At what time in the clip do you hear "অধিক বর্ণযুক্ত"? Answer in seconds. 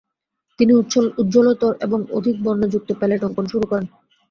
2.17-2.89